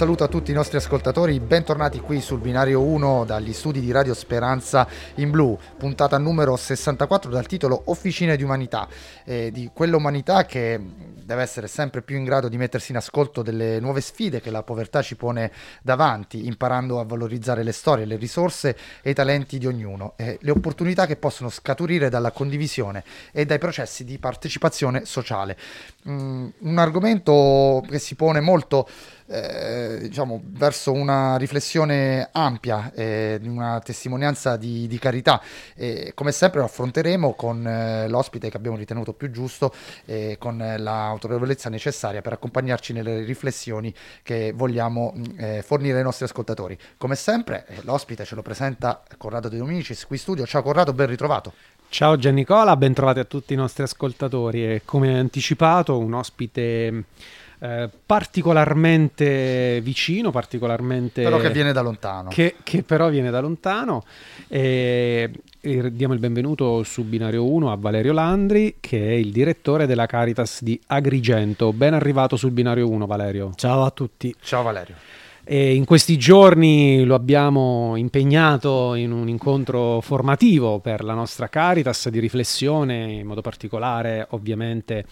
[0.00, 4.14] saluto a tutti i nostri ascoltatori, bentornati qui sul binario 1 dagli studi di Radio
[4.14, 8.88] Speranza in Blu, puntata numero 64 dal titolo Officine di Umanità,
[9.26, 10.80] eh, di quell'umanità che
[11.22, 14.62] deve essere sempre più in grado di mettersi in ascolto delle nuove sfide che la
[14.62, 19.66] povertà ci pone davanti, imparando a valorizzare le storie, le risorse e i talenti di
[19.66, 25.58] ognuno, eh, le opportunità che possono scaturire dalla condivisione e dai processi di partecipazione sociale.
[26.08, 28.88] Mm, un argomento che si pone molto
[29.30, 35.40] eh, diciamo, verso una riflessione ampia, eh, una testimonianza di, di carità.
[35.76, 39.72] E come sempre lo affronteremo con eh, l'ospite che abbiamo ritenuto più giusto
[40.04, 46.24] e con l'autorevolezza necessaria per accompagnarci nelle riflessioni che vogliamo mm, eh, fornire ai nostri
[46.24, 46.76] ascoltatori.
[46.98, 50.46] Come sempre, eh, l'ospite ce lo presenta Corrado De Dominicis qui in studio.
[50.46, 51.52] Ciao Corrado, ben ritrovato.
[51.88, 57.04] Ciao Giannicola, ben trovati a tutti i nostri ascoltatori e come anticipato un ospite
[57.60, 61.22] eh, particolarmente vicino, particolarmente...
[61.22, 62.30] Però che viene da lontano.
[62.30, 64.04] Che, che però viene da lontano.
[64.48, 65.30] E,
[65.60, 70.06] e diamo il benvenuto su Binario 1 a Valerio Landri, che è il direttore della
[70.06, 71.72] Caritas di Agrigento.
[71.72, 73.52] Ben arrivato sul Binario 1, Valerio.
[73.54, 74.34] Ciao a tutti.
[74.40, 74.94] Ciao Valerio.
[75.52, 82.08] E in questi giorni lo abbiamo impegnato in un incontro formativo per la nostra Caritas
[82.08, 85.04] di riflessione, in modo particolare ovviamente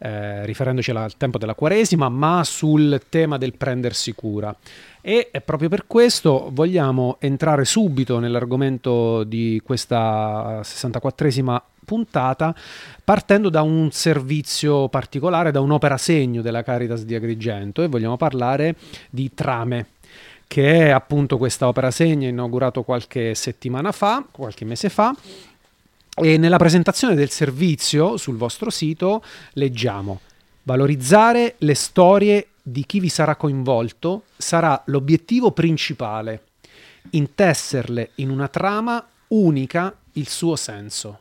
[0.00, 4.52] eh, riferendoci al tempo della Quaresima, ma sul tema del prendersi cura.
[5.00, 12.54] E proprio per questo vogliamo entrare subito nell'argomento di questa 64esima puntata
[13.02, 18.76] partendo da un servizio particolare, da un'opera segno della Caritas di Agrigento e vogliamo parlare
[19.10, 19.86] di Trame
[20.46, 25.14] che è appunto questa opera segno inaugurato qualche settimana fa, qualche mese fa
[26.16, 29.22] e nella presentazione del servizio sul vostro sito
[29.54, 30.20] leggiamo
[30.64, 36.44] valorizzare le storie di chi vi sarà coinvolto sarà l'obiettivo principale,
[37.10, 41.20] intesserle in una trama unica il suo senso.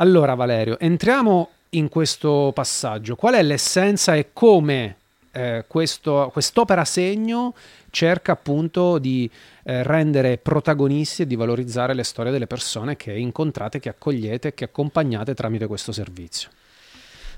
[0.00, 3.16] Allora Valerio, entriamo in questo passaggio.
[3.16, 4.96] Qual è l'essenza e come
[5.30, 7.54] eh, questo, quest'opera segno
[7.90, 9.30] cerca appunto di
[9.62, 14.54] eh, rendere protagonisti e di valorizzare le storie delle persone che incontrate, che accogliete e
[14.54, 16.48] che accompagnate tramite questo servizio?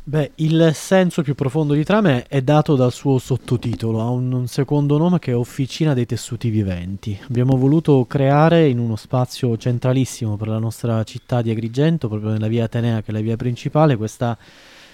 [0.05, 4.47] Beh, il senso più profondo di Trame è dato dal suo sottotitolo, ha un, un,
[4.49, 7.17] secondo nome che è Officina dei tessuti viventi.
[7.29, 12.49] Abbiamo voluto creare in uno spazio centralissimo per la nostra città di Agrigento, proprio nella
[12.49, 14.37] via Atenea che è la via principale, questa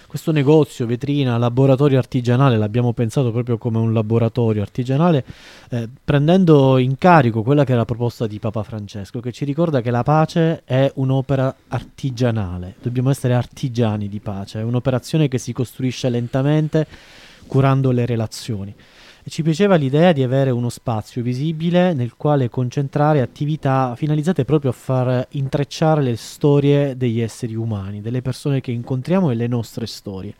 [0.09, 5.23] questo negozio, vetrina, laboratorio artigianale, l'abbiamo pensato proprio come un laboratorio artigianale,
[5.69, 9.81] eh, prendendo in carico quella che è la proposta di Papa Francesco, che ci ricorda
[9.81, 15.53] che la pace è un'opera artigianale, dobbiamo essere artigiani di pace, è un'operazione che si
[15.53, 16.87] costruisce lentamente
[17.45, 18.75] curando le relazioni
[19.29, 24.73] ci piaceva l'idea di avere uno spazio visibile nel quale concentrare attività finalizzate proprio a
[24.73, 30.33] far intrecciare le storie degli esseri umani, delle persone che incontriamo e le nostre storie.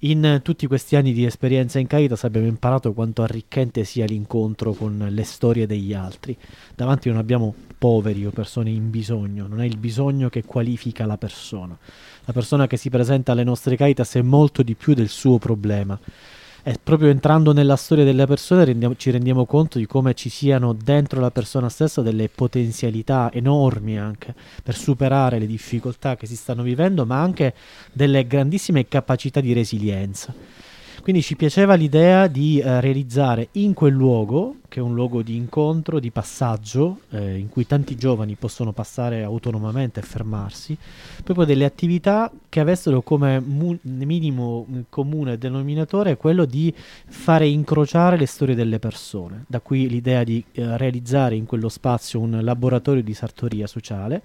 [0.00, 5.06] In tutti questi anni di esperienza in Caritas abbiamo imparato quanto arricchente sia l'incontro con
[5.10, 6.36] le storie degli altri.
[6.74, 11.18] Davanti non abbiamo poveri o persone in bisogno, non è il bisogno che qualifica la
[11.18, 11.76] persona.
[12.24, 15.98] La persona che si presenta alle nostre Caritas è molto di più del suo problema
[16.62, 20.72] è proprio entrando nella storia delle persone rendiamo, ci rendiamo conto di come ci siano
[20.72, 26.62] dentro la persona stessa delle potenzialità enormi anche per superare le difficoltà che si stanno
[26.62, 27.54] vivendo, ma anche
[27.92, 30.34] delle grandissime capacità di resilienza.
[31.02, 35.34] Quindi ci piaceva l'idea di eh, realizzare in quel luogo, che è un luogo di
[35.34, 40.76] incontro, di passaggio, eh, in cui tanti giovani possono passare autonomamente e fermarsi,
[41.24, 46.72] proprio delle attività che avessero come mu- minimo comune denominatore quello di
[47.06, 49.44] fare incrociare le storie delle persone.
[49.48, 54.22] Da qui l'idea di eh, realizzare in quello spazio un laboratorio di sartoria sociale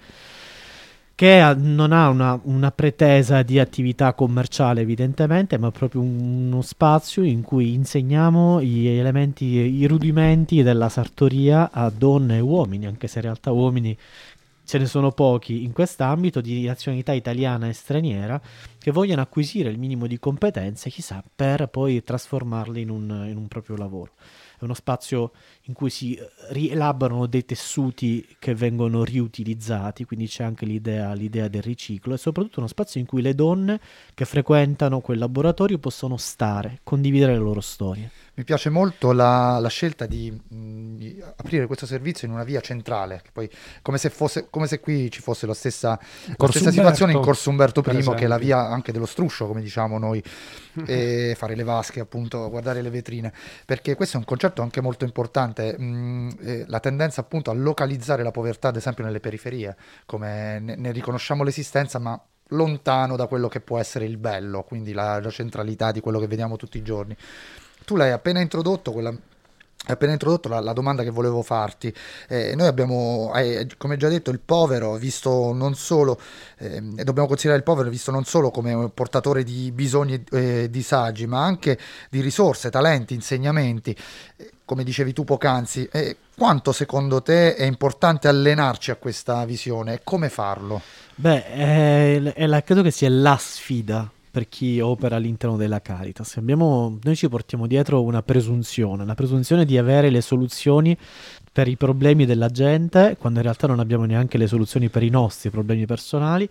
[1.15, 7.41] che non ha una, una, pretesa di attività commerciale evidentemente, ma proprio uno spazio in
[7.41, 13.23] cui insegniamo gli elementi, i rudimenti della sartoria a donne e uomini, anche se in
[13.23, 13.97] realtà uomini
[14.65, 18.41] ce ne sono pochi in quest'ambito di nazionalità italiana e straniera
[18.77, 23.47] che vogliono acquisire il minimo di competenze, chissà, per poi trasformarle in un, in un
[23.47, 24.11] proprio lavoro
[24.59, 25.31] è uno spazio
[25.63, 31.47] in cui si eh, rielaborano dei tessuti che vengono riutilizzati, quindi c'è anche l'idea, l'idea
[31.47, 33.79] del riciclo e soprattutto uno spazio in cui le donne
[34.13, 38.11] che frequentano quel laboratorio possono stare, condividere le loro storie.
[38.37, 42.59] Mi piace molto la, la scelta di, mh, di, aprire questo servizio in una via
[42.59, 43.49] centrale, poi,
[43.81, 45.97] come, se fosse, come se qui ci fosse la stessa,
[46.35, 49.61] la stessa situazione in Corso Umberto I, che è la via anche dello struscio, come
[49.61, 50.21] diciamo noi,
[50.85, 53.31] e fare le vasche, appunto, guardare le vetrine,
[53.65, 58.21] perché questo è un concetto anche molto importante, mh, eh, la tendenza appunto a localizzare
[58.21, 63.47] la povertà, ad esempio nelle periferie, come ne, ne riconosciamo l'esistenza, ma lontano da quello
[63.47, 66.83] che può essere il bello, quindi la, la centralità di quello che vediamo tutti i
[66.83, 67.15] giorni.
[67.85, 69.15] Tu l'hai appena introdotto, quella
[69.87, 71.93] appena introdotto la, la, domanda che volevo farti.
[72.27, 76.19] Eh, noi abbiamo, eh, come già detto, il povero visto non solo,
[76.57, 81.27] eh, dobbiamo considerare il povero visto non solo come portatore di bisogni e eh, disagi,
[81.27, 81.77] ma anche
[82.09, 83.95] di risorse, talenti, insegnamenti.
[84.37, 89.93] Eh, come dicevi tu poc'anzi, eh, quanto secondo te è importante allenarci a questa visione
[89.93, 90.81] e come farlo?
[91.13, 96.35] Beh, è, è la, credo che sia la sfida per chi opera all'interno della Caritas.
[96.35, 100.97] Abbiamo, noi ci portiamo dietro una presunzione, la presunzione di avere le soluzioni
[101.53, 105.09] per i problemi della gente, quando in realtà non abbiamo neanche le soluzioni per i
[105.09, 106.49] nostri problemi personali,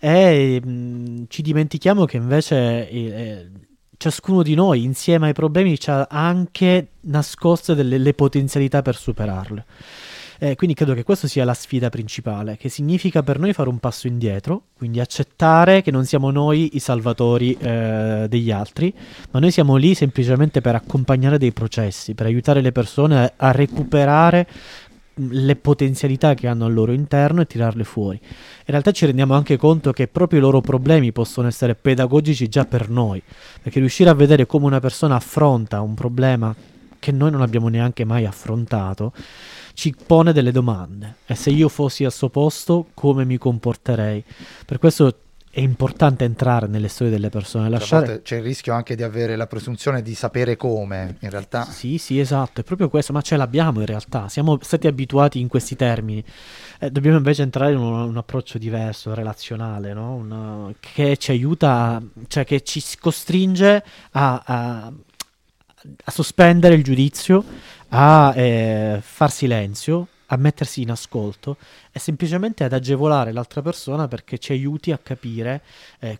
[0.00, 3.50] e mh, ci dimentichiamo che invece eh,
[3.96, 9.64] ciascuno di noi, insieme ai problemi, ha anche nascoste delle potenzialità per superarle.
[10.42, 13.78] Eh, quindi credo che questa sia la sfida principale, che significa per noi fare un
[13.78, 18.92] passo indietro, quindi accettare che non siamo noi i salvatori eh, degli altri,
[19.30, 24.48] ma noi siamo lì semplicemente per accompagnare dei processi, per aiutare le persone a, recuperare
[25.20, 28.18] mm, le potenzialità che hanno al loro interno e tirarle fuori.
[28.20, 32.64] In realtà ci rendiamo anche conto che proprio i loro problemi possono essere pedagogici già
[32.64, 33.22] per noi,
[33.62, 36.52] perché riuscire a vedere come una persona affronta un problema
[36.98, 39.12] che noi non abbiamo neanche mai affrontato
[39.74, 44.22] ci pone delle domande e se io fossi al suo posto come mi comporterei.
[44.64, 45.14] Per questo
[45.54, 47.68] è importante entrare nelle storie delle persone.
[47.68, 48.22] Lasciare...
[48.22, 51.64] C'è il rischio anche di avere la presunzione di sapere come, in realtà.
[51.66, 55.48] Sì, sì, esatto, è proprio questo, ma ce l'abbiamo in realtà, siamo stati abituati in
[55.48, 56.24] questi termini.
[56.80, 60.14] Eh, dobbiamo invece entrare in un, un approccio diverso, relazionale, no?
[60.14, 64.92] Una, che ci aiuta, cioè che ci costringe a, a,
[66.04, 67.44] a sospendere il giudizio,
[67.88, 71.56] a eh, far silenzio, a mettersi in ascolto
[71.92, 75.62] e semplicemente ad agevolare l'altra persona perché ci aiuti a capire
[76.00, 76.18] eh,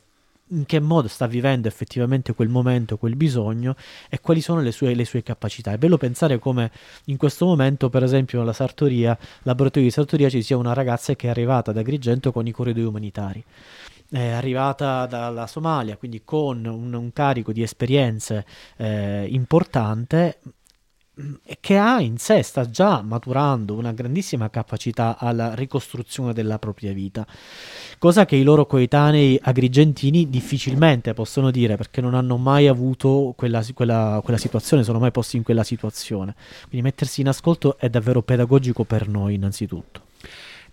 [0.49, 3.75] in che modo sta vivendo effettivamente quel momento, quel bisogno
[4.11, 5.73] e quali sono le sue, le sue, capacità.
[5.73, 6.71] È bello pensare come
[7.07, 11.29] in questo momento, per esempio, nella sartoria, laboratorio di sartoria, ci sia una ragazza che
[11.29, 13.43] è arrivata da Agrigento con i corridoi umanitari
[14.13, 18.45] è arrivata dalla Somalia, quindi con un, un carico di esperienze
[18.77, 20.39] eh, importante
[21.61, 27.27] che ha in sé, sta già maturando una grandissima capacità alla ricostruzione della propria vita,
[27.99, 33.63] cosa che i loro coetanei agrigentini difficilmente possono dire perché non hanno mai avuto quella,
[33.75, 36.35] quella, quella situazione, sono mai posti in quella situazione.
[36.69, 40.12] Quindi mettersi in ascolto è davvero pedagogico per noi innanzitutto.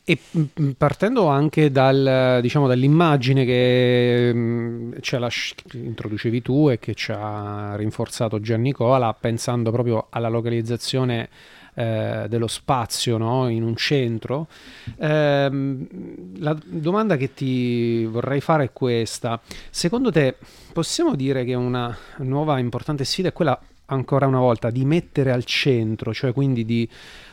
[0.10, 5.30] E mm, mm, partendo anche dal, diciamo, dall'immagine che mm, ce la
[5.74, 11.30] introducevi tu e che ci ha rinforzato Gianni Cola, pensando proprio alla localizzazione
[11.76, 13.50] eh, dello spazio no?
[13.50, 14.48] in un centro,
[14.98, 15.78] eh,
[16.38, 19.40] la domanda che ti vorrei fare è questa.
[19.70, 20.38] Secondo te
[20.74, 25.44] possiamo dire che una nuova importante sfida è quella ancora una volta di mettere al
[25.44, 26.90] centro, cioè quindi di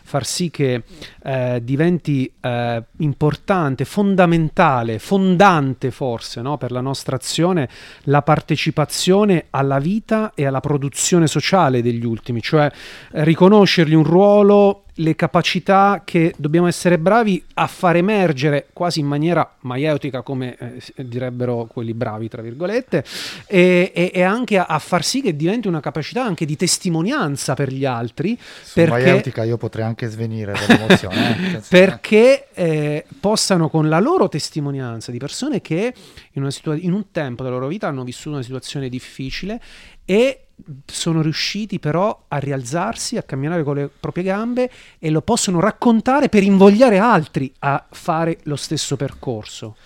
[0.07, 0.83] far sì che
[1.23, 6.57] eh, diventi eh, importante, fondamentale, fondante forse no?
[6.57, 7.69] per la nostra azione
[8.05, 12.71] la partecipazione alla vita e alla produzione sociale degli ultimi, cioè
[13.13, 19.07] eh, riconoscergli un ruolo le capacità che dobbiamo essere bravi a far emergere quasi in
[19.07, 23.05] maniera maieutica, come eh, direbbero quelli bravi, tra virgolette,
[23.47, 27.55] e, e, e anche a, a, far sì che diventi una capacità anche di testimonianza
[27.55, 28.39] per gli altri.
[28.63, 31.57] Su perché, maieutica io potrei anche svenire dall'emozione.
[31.57, 31.63] Eh?
[31.69, 35.95] perché eh, possano con la loro testimonianza di persone che
[36.33, 39.61] in, situa- in un tempo della loro vita hanno vissuto una situazione difficile
[40.05, 40.41] e
[40.87, 46.29] sono riusciti però a rialzarsi, a camminare con le proprie gambe e lo possono raccontare
[46.29, 49.77] per invogliare altri a fare lo stesso percorso.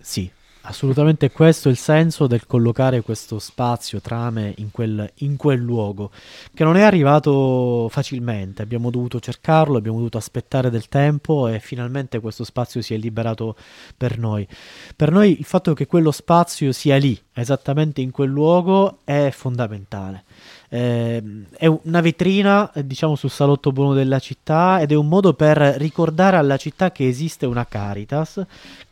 [0.00, 0.30] Sì,
[0.68, 6.10] Assolutamente questo è il senso del collocare questo spazio, trame in quel, in quel, luogo,
[6.52, 12.20] che non è arrivato facilmente, abbiamo dovuto cercarlo, abbiamo dovuto aspettare del tempo e finalmente
[12.20, 13.56] questo spazio si è liberato
[13.96, 14.46] per noi.
[14.94, 20.24] Per noi il fatto che quello spazio sia lì, esattamente in quel luogo, è fondamentale.
[20.68, 21.22] Eh,
[21.56, 26.36] è una vetrina, diciamo, sul salotto buono della città ed è un modo per ricordare
[26.36, 28.44] alla città che esiste una Caritas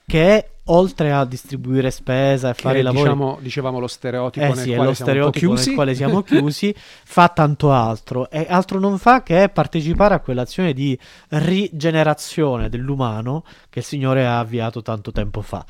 [0.06, 4.48] che oltre a distribuire spesa e che fare i lavori diciamo, dicevamo lo stereotipo eh
[4.48, 8.98] nel sì, quale lo stereotipo nel quale siamo chiusi, fa tanto altro e altro non
[8.98, 10.98] fa che partecipare a quell'azione di
[11.28, 15.64] rigenerazione dell'umano che il Signore ha avviato tanto tempo fa.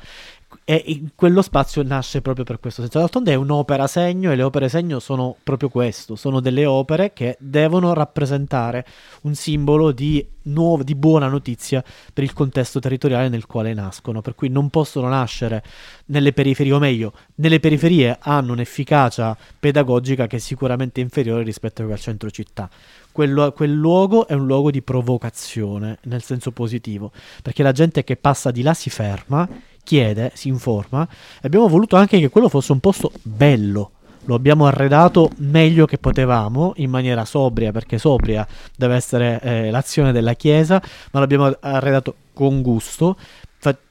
[0.63, 2.99] E quello spazio nasce proprio per questo senso.
[2.99, 7.37] D'altronde è un'opera segno e le opere segno sono proprio questo, sono delle opere che
[7.39, 8.85] devono rappresentare
[9.21, 14.35] un simbolo di, nuov- di buona notizia per il contesto territoriale nel quale nascono, per
[14.35, 15.63] cui non possono nascere
[16.07, 21.99] nelle periferie, o meglio, nelle periferie hanno un'efficacia pedagogica che è sicuramente inferiore rispetto al
[21.99, 22.69] centro città.
[23.11, 27.11] Quello- quel luogo è un luogo di provocazione, nel senso positivo,
[27.41, 31.07] perché la gente che passa di là si ferma, chiede, si informa,
[31.41, 33.91] e abbiamo voluto anche che quello fosse un posto bello.
[34.25, 40.11] Lo abbiamo arredato meglio che potevamo, in maniera sobria, perché sobria deve essere eh, l'azione
[40.11, 43.15] della Chiesa, ma l'abbiamo arredato con gusto,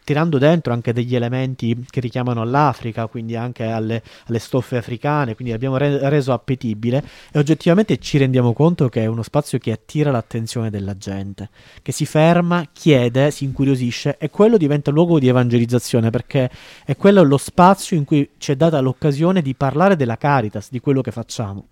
[0.07, 5.53] tirando dentro anche degli elementi che richiamano all'Africa, quindi anche alle, alle stoffe africane, quindi
[5.53, 10.13] l'abbiamo re- reso appetibile e oggettivamente ci rendiamo conto che è uno spazio che attira
[10.13, 11.51] l'attenzione della gente,
[11.83, 16.49] che si ferma, chiede, si incuriosisce e quello diventa luogo di evangelizzazione perché
[16.85, 20.79] è quello lo spazio in cui ci è data l'occasione di parlare della Caritas, di
[20.79, 21.67] quello che facciamo.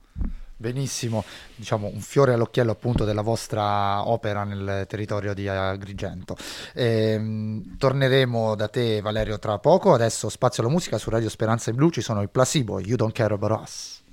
[0.56, 1.24] Benissimo,
[1.56, 6.36] diciamo un fiore all'occhiello appunto della vostra opera nel territorio di Agrigento.
[6.74, 11.76] Ehm, torneremo da te Valerio tra poco, adesso spazio alla musica su Radio Speranza in
[11.76, 14.03] Blu ci sono i Placebo, You Don't Care About Us.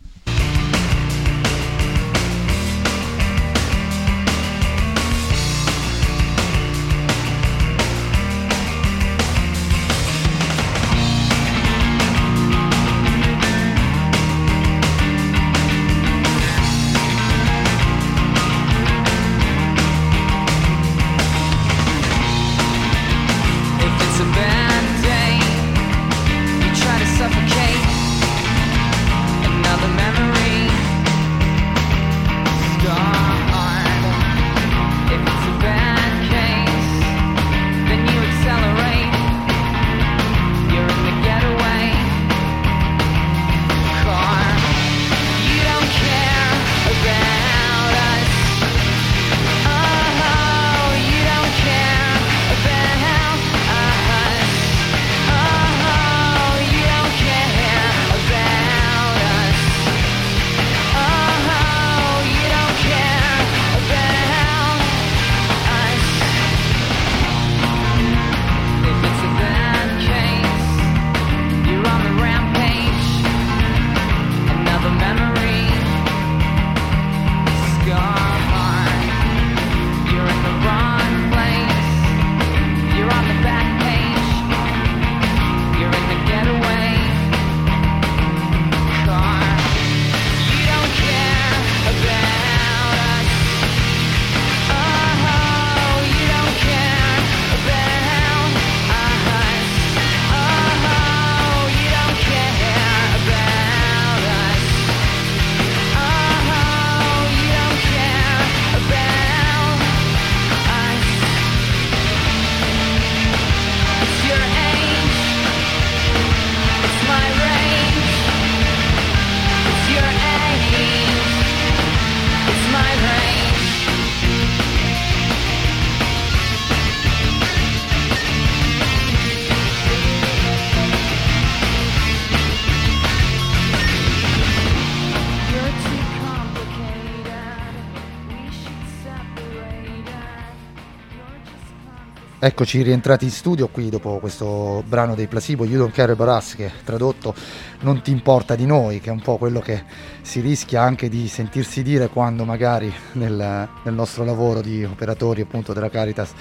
[142.44, 146.56] Eccoci rientrati in studio qui dopo questo brano dei Placebo, You Don't Care About Us,
[146.56, 147.36] che tradotto
[147.82, 149.84] non ti importa di noi, che è un po' quello che
[150.24, 155.72] si rischia anche di sentirsi dire quando magari nel, nel nostro lavoro di operatori appunto
[155.72, 156.32] della Caritas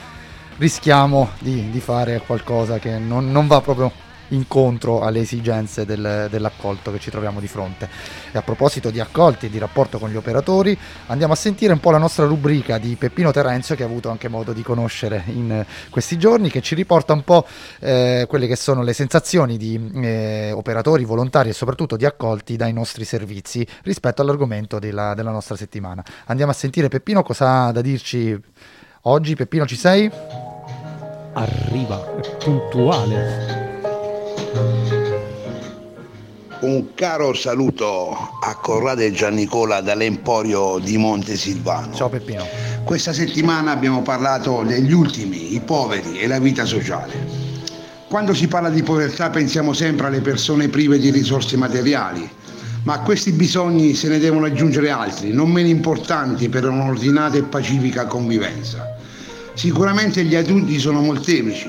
[0.57, 3.93] rischiamo di, di fare qualcosa che non, non va proprio
[4.31, 7.89] incontro alle esigenze del- dell'accolto che ci troviamo di fronte.
[8.33, 11.81] E a proposito di accolti e di rapporto con gli operatori, andiamo a sentire un
[11.81, 15.53] po' la nostra rubrica di Peppino Terenzio che ha avuto anche modo di conoscere in
[15.53, 17.47] eh, questi giorni, che ci riporta un po'
[17.81, 22.73] eh, quelle che sono le sensazioni di eh, operatori, volontari e soprattutto di accolti dai
[22.73, 26.05] nostri servizi rispetto all'argomento della, della nostra settimana.
[26.27, 28.39] Andiamo a sentire Peppino cosa ha da dirci
[29.03, 29.35] oggi.
[29.35, 30.11] Peppino ci sei?
[31.33, 31.97] Arriva,
[32.39, 33.70] puntuale.
[36.61, 38.11] Un caro saluto
[38.43, 41.95] a Corrado e Giannicola dall'Emporio di Montesilvano.
[41.95, 42.45] Ciao Peppino.
[42.85, 47.13] Questa settimana abbiamo parlato degli ultimi, i poveri e la vita sociale.
[48.09, 52.29] Quando si parla di povertà pensiamo sempre alle persone prive di risorse materiali,
[52.83, 57.45] ma a questi bisogni se ne devono aggiungere altri, non meno importanti per un'ordinata e
[57.45, 58.97] pacifica convivenza.
[59.55, 61.69] Sicuramente gli aiuti sono molteplici,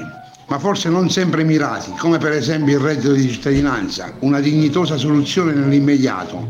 [0.51, 5.53] ma forse non sempre mirati, come per esempio il reddito di cittadinanza, una dignitosa soluzione
[5.53, 6.49] nell'immediato,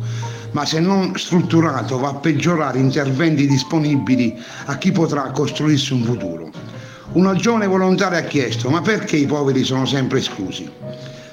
[0.53, 6.49] ma se non strutturato va a peggiorare interventi disponibili a chi potrà costruirsi un futuro.
[7.11, 10.67] Una giovane volontaria ha chiesto, ma perché i poveri sono sempre esclusi?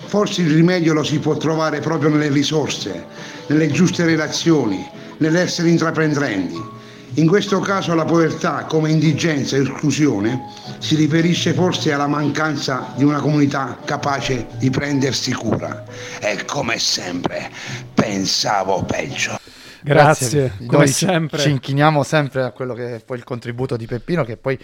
[0.04, 3.06] Forse il rimedio lo si può trovare proprio nelle risorse,
[3.46, 6.76] nelle giuste relazioni, nell'essere intraprendenti.
[7.14, 10.44] In questo caso la povertà come indigenza e esclusione
[10.78, 15.84] si riferisce forse alla mancanza di una comunità capace di prendersi cura.
[16.20, 17.50] E come sempre
[17.92, 19.38] pensavo peggio.
[19.80, 21.38] Grazie, come Noi sempre.
[21.38, 24.58] Ci inchiniamo sempre a quello che è poi il contributo di Peppino, che poi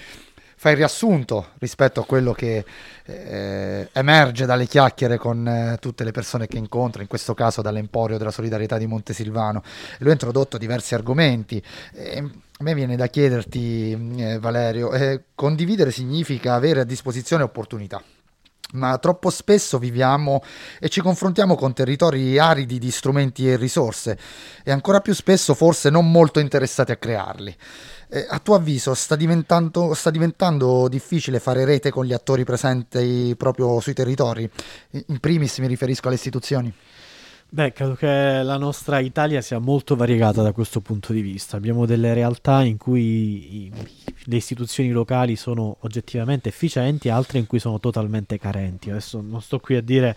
[0.65, 2.65] fa il riassunto rispetto a quello che
[3.05, 8.17] eh, emerge dalle chiacchiere con eh, tutte le persone che incontra, in questo caso dall'Emporio
[8.17, 9.63] della Solidarietà di Montesilvano.
[9.99, 11.63] Lui ha introdotto diversi argomenti.
[11.93, 18.03] E a me viene da chiederti, eh, Valerio, eh, condividere significa avere a disposizione opportunità.
[18.75, 20.43] Ma troppo spesso viviamo
[20.81, 24.19] e ci confrontiamo con territori aridi di strumenti e risorse
[24.65, 27.57] e ancora più spesso forse non molto interessati a crearli.
[28.09, 33.35] Eh, a tuo avviso sta diventando, sta diventando difficile fare rete con gli attori presenti
[33.37, 34.49] proprio sui territori?
[35.07, 36.75] In primis mi riferisco alle istituzioni.
[37.55, 41.57] Beh, credo che la nostra Italia sia molto variegata da questo punto di vista.
[41.57, 43.71] Abbiamo delle realtà in cui
[44.25, 48.91] le istituzioni locali sono oggettivamente efficienti, altre in cui sono totalmente carenti.
[48.91, 50.17] Adesso non sto qui a dire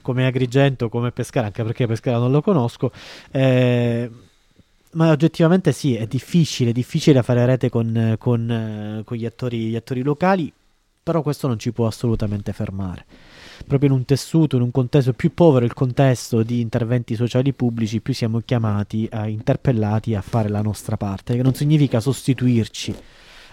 [0.00, 2.90] come Agrigento, come Pescara, anche perché Pescara non lo conosco.
[3.30, 4.10] eh,
[4.92, 9.68] ma oggettivamente sì, è difficile, è difficile fare rete con, con, eh, con gli attori,
[9.68, 10.50] gli attori locali,
[11.02, 13.04] però questo non ci può assolutamente fermare
[13.66, 18.00] proprio in un tessuto, in un contesto più povero il contesto di interventi sociali pubblici,
[18.00, 22.94] più siamo chiamati, a, interpellati a fare la nostra parte, che non significa sostituirci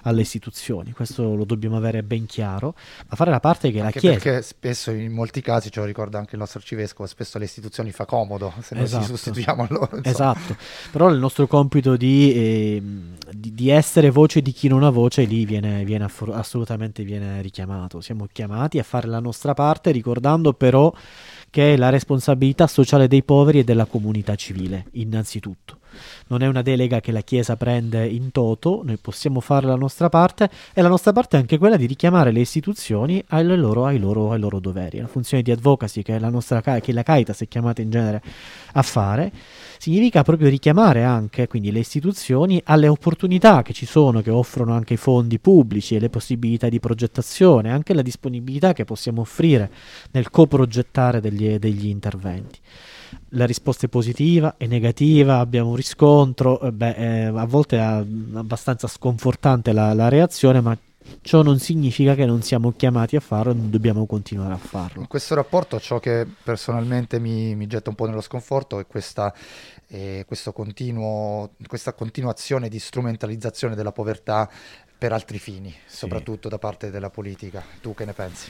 [0.04, 2.76] alle istituzioni, questo lo dobbiamo avere ben chiaro,
[3.10, 4.20] ma fare la parte che Anche la Chiesa...
[4.20, 7.92] perché spesso in molti casi, ce lo ricorda anche il nostro arcivescovo, spesso alle istituzioni
[7.92, 9.04] fa comodo se noi Esatto.
[9.04, 9.98] ci sostituiamo a loro.
[9.98, 10.08] insomma.
[10.34, 10.56] Esatto,
[10.92, 15.24] però il nostro compito di, ehm, di- di essere voce di chi non ha voce
[15.24, 18.02] lì viene, viene affor- assolutamente viene richiamato.
[18.02, 20.94] Siamo chiamati a fare la nostra parte, ricordando però
[21.58, 25.80] che la responsabilità sociale dei poveri è della comunità civile, innanzitutto.
[26.28, 30.08] Non è una delega che la Chiesa prende in toto, noi possiamo fare la nostra
[30.08, 33.98] parte e la nostra parte è anche quella di richiamare le istituzioni ai loro, ai
[33.98, 35.00] loro, ai loro doveri.
[35.00, 38.22] La funzione di advocacy che la nostra che la Caritas è chiamata in genere
[38.74, 39.32] a fare
[39.80, 44.94] significa proprio richiamare anche quindi le istituzioni alle opportunità che ci sono, che offrono anche
[44.94, 49.72] i fondi pubblici e le possibilità di progettazione, anche la disponibilità che possiamo offrire
[50.12, 52.60] nel coprogettare degli, degli interventi.
[53.30, 57.82] La risposta è positiva, è negativa, abbiamo un riscontro, eh, beh, eh, a volte è
[57.82, 60.78] abbastanza sconfortante la, la reazione, ma
[61.22, 65.02] ciò non significa che non siamo chiamati a farlo e non dobbiamo continuare a farlo.
[65.02, 69.34] In questo rapporto ciò che personalmente mi, mi getta un po' nello sconforto è questa,
[69.88, 74.50] eh, questo continuo, questa continuazione di strumentalizzazione della povertà
[74.98, 77.64] per altri fini, soprattutto da parte della politica.
[77.82, 78.50] Tu che ne pensi?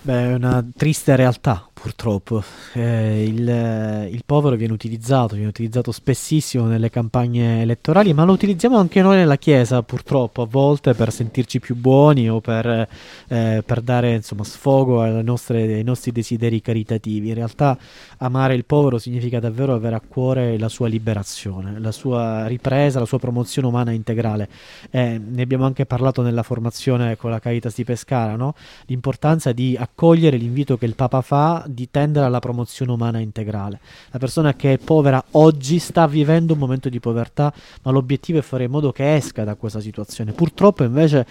[0.00, 2.42] Beh, è una triste realtà, purtroppo.
[2.72, 8.78] Eh, il, il povero viene utilizzato, viene utilizzato spessissimo nelle campagne elettorali, ma lo utilizziamo
[8.78, 12.88] anche noi nella Chiesa, purtroppo, a volte per sentirci più buoni o per,
[13.28, 17.28] eh, per dare insomma, sfogo nostre- ai nostri desideri caritativi.
[17.28, 17.76] In realtà
[18.18, 23.04] amare il povero significa davvero avere a cuore la sua liberazione, la sua ripresa, la
[23.04, 24.48] sua promozione umana integrale.
[24.90, 28.54] Eh, ne abbiamo anche parlato nella formazione con la Caritas di Pescara, no?
[28.86, 33.80] l'importanza di accogliere l'invito che il Papa fa di tendere alla promozione umana integrale.
[34.10, 38.42] La persona che è povera oggi sta vivendo un momento di povertà, ma l'obiettivo è
[38.42, 40.32] fare in modo che esca da questa situazione.
[40.32, 41.26] Purtroppo invece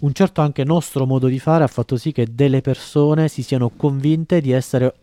[0.00, 3.70] un certo anche nostro modo di fare ha fatto sì che delle persone si siano
[3.70, 4.94] convinte di essere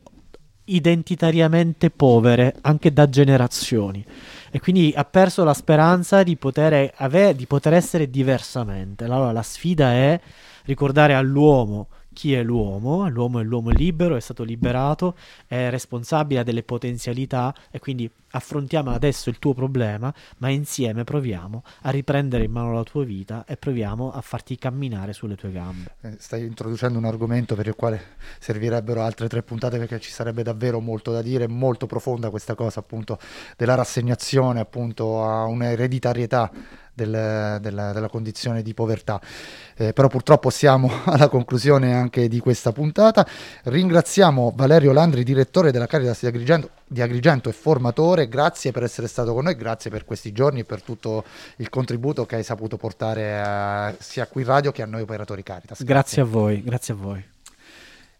[0.65, 4.05] identitariamente povere anche da generazioni
[4.51, 9.05] e quindi ha perso la speranza di poter, ave- di poter essere diversamente.
[9.05, 10.19] Allora la sfida è
[10.65, 15.15] ricordare all'uomo chi è l'uomo, l'uomo è l'uomo libero, è stato liberato,
[15.47, 21.89] è responsabile delle potenzialità e quindi affrontiamo adesso il tuo problema, ma insieme proviamo a
[21.89, 25.95] riprendere in mano la tua vita e proviamo a farti camminare sulle tue gambe.
[26.01, 28.01] Eh, Stai introducendo un argomento per il quale
[28.39, 32.79] servirebbero altre tre puntate perché ci sarebbe davvero molto da dire, molto profonda questa cosa
[32.79, 33.19] appunto
[33.57, 36.51] della rassegnazione appunto a un'ereditarietà
[36.93, 39.19] del- della, della condizione di povertà.
[39.75, 43.25] Eh, però purtroppo siamo alla conclusione anche di questa puntata.
[43.63, 48.27] Ringraziamo Valerio Landri, direttore della Caritas di Agrigento, di Agrigento e formatore.
[48.27, 51.23] Grazie per essere stato con noi, grazie per questi giorni e per tutto
[51.57, 55.41] il contributo che hai saputo portare eh, sia qui in radio che a noi operatori
[55.41, 55.85] Caritas.
[55.85, 57.25] Grazie a voi, grazie a voi.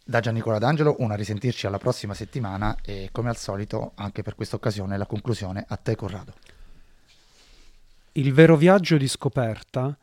[0.06, 4.56] Da Giannicola D'Angelo, una risentirci alla prossima settimana e come al solito anche per questa
[4.56, 6.34] occasione la conclusione a te Corrado.
[8.14, 9.98] Il vero viaggio di scoperta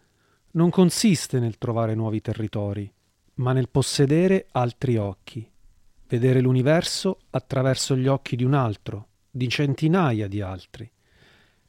[0.53, 2.91] non consiste nel trovare nuovi territori,
[3.37, 5.51] ma nel possedere altri occhi,
[6.09, 10.91] vedere l'universo attraverso gli occhi di un altro, di centinaia di altri,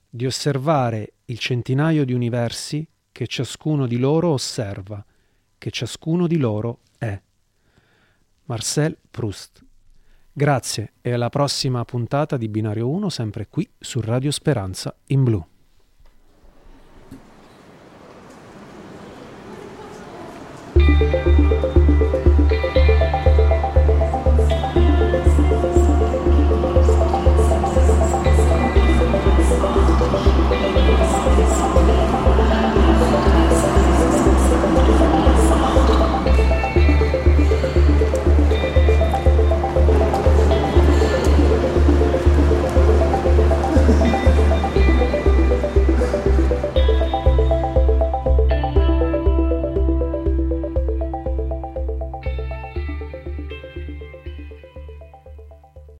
[0.09, 5.05] di osservare il centinaio di universi che ciascuno di loro osserva,
[5.57, 7.21] che ciascuno di loro è.
[8.45, 9.63] Marcel Proust.
[10.31, 15.45] Grazie e alla prossima puntata di Binario 1 sempre qui su Radio Speranza in blu.